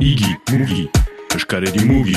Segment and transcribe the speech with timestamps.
[0.00, 0.84] Igi, mugi,
[1.34, 2.14] eskaredi mugi.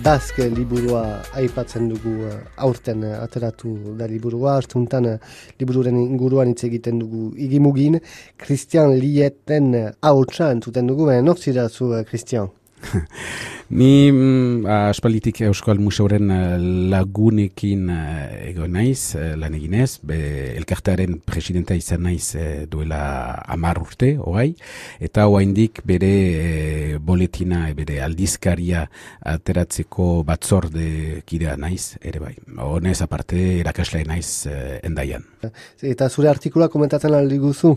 [0.00, 1.02] Bazke liburua
[1.36, 5.18] aipatzen dugu uh, aurten uh, ateratu da liburua, astuntan uh,
[5.60, 8.00] libururen inguruan hitz egiten dugu igimugin,
[8.40, 12.48] Christian Lieten uh, hautsa entzuten dugu, baina nor zira zu, Christian?
[13.74, 16.58] Ni mm, aspalitik Euskal Museoren eh,
[16.92, 20.18] lagunekin uh, ego naiz, uh, lan eginez, be,
[20.60, 23.00] elkartearen presidenta izan naiz uh, duela
[23.50, 24.52] amar urte, oai,
[25.02, 28.84] eta oaindik bere uh, boletina, bere aldizkaria
[29.32, 32.36] ateratzeko batzorde kidea naiz, ere bai.
[32.62, 35.26] Honez aparte erakasle naiz uh, endaian.
[35.82, 37.74] Eta zure artikula komentatzen aldi guzu?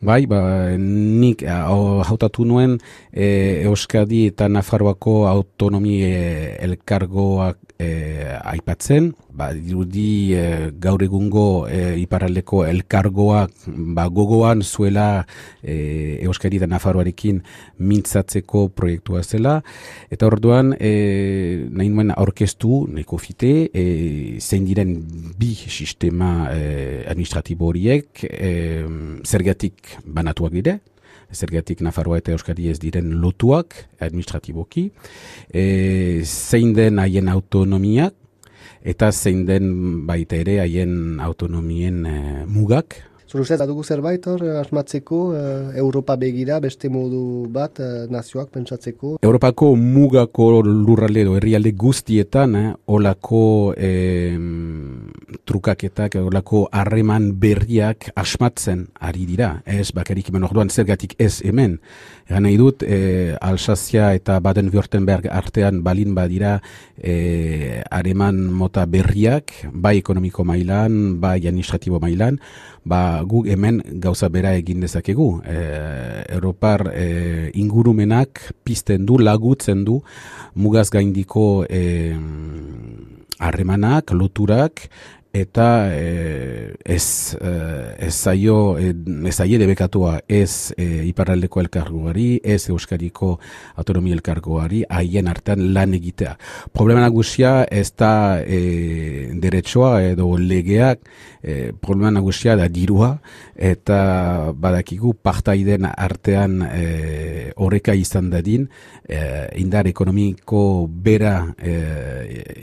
[0.00, 0.40] Bai, ba,
[0.80, 2.78] nik hautatu nuen
[3.12, 7.88] Euskadi eta Nafarroako autonomi e, elkargoak e,
[8.54, 10.44] aipatzen, ba, dirudi e,
[10.80, 13.66] gaur egungo e, iparaldeko elkargoak
[13.96, 15.26] ba, gogoan zuela
[15.62, 17.42] e, Euskari da Nafarroarekin
[17.82, 19.58] mintzatzeko proiektua zela,
[20.14, 23.84] eta orduan e, nahi nuen aurkeztu, neko fite, e,
[24.40, 24.96] zein diren
[25.38, 28.52] bi sistema e, administratibo horiek, e,
[29.26, 30.78] zergatik banatuak dire,
[31.32, 34.90] zergatik Nafarroa eta Euskadi ez diren lotuak administratiboki,
[35.52, 35.64] e,
[36.24, 38.14] zein den haien autonomiak,
[38.84, 42.16] eta zein den baita ere haien autonomien e,
[42.46, 43.00] mugak,
[43.34, 49.16] Zuruzet, adugu zerbait hor, eh, asmatzeko, uh, Europa begira, beste modu bat, uh, nazioak pentsatzeko?
[49.26, 54.38] Europako mugako lurralde edo herrialde guztietan, eh, olako eh,
[55.44, 59.62] trukaketak, olako harreman berriak asmatzen ari dira.
[59.66, 61.78] Ez bakarik hemen orduan zergatik ez hemen.
[62.28, 66.60] Egan nahi dut, eh, Alsazia eta Baden-Württemberg artean balin badira
[67.90, 72.38] harreman mota berriak, bai ekonomiko mailan, bai administratibo mailan,
[72.84, 75.28] ba, guk hemen gauza bera egin dezakegu.
[75.44, 75.58] E,
[76.36, 80.00] Europar e, ingurumenak pizten du, lagutzen du,
[80.54, 82.14] mugaz gaindiko e,
[83.40, 84.88] harremanak, loturak,
[85.34, 87.50] eta e, ez e,
[88.06, 88.92] ez zaio e,
[89.26, 93.32] ez zaie debekatua ez e, iparraldeko elkargoari, ez euskariko
[93.74, 96.36] autonomia elkargoari haien artean lan egitea.
[96.72, 101.02] Problema nagusia ez da e, derechoa edo legeak
[101.42, 103.18] e, problema nagusia da dirua
[103.54, 108.68] eta badakigu partaiden artean e, horreka izan dadin
[109.08, 109.18] e,
[109.58, 111.74] indar ekonomiko bera e,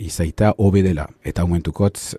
[0.07, 2.15] izaita obedela eta momentukotz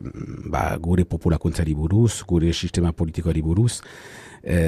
[0.46, 3.82] ba, gure populakuntzari buruz, gure sistema politikoari buruz,
[4.42, 4.58] e,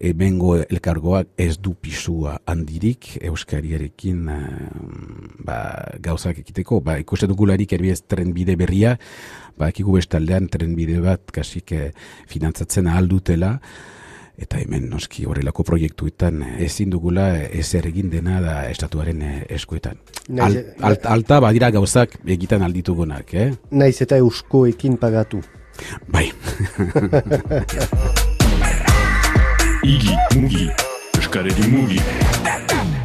[0.00, 4.40] ebengo elkargoak ez du pisua handirik euskariarekin e,
[5.46, 5.58] ba,
[6.02, 6.80] gauzak ekiteko.
[6.84, 8.96] Ba, ikusten dugularik erbiez trenbide berria,
[9.58, 11.90] ba, ekigu bestaldean trenbide bat kasik e,
[12.30, 13.58] finantzatzen ahaldutela,
[14.38, 19.98] eta hemen noski horrelako proiektuetan ezin dugula ezer egin dena da estatuaren eskuetan.
[20.40, 20.56] Al,
[21.04, 23.52] alta badira gauzak egiten alditugunak, eh?
[23.70, 25.42] Naiz eta euskoekin pagatu.
[26.12, 26.30] Bai.
[29.82, 30.68] Igi, mugi,
[31.18, 33.01] eskaredi mugi.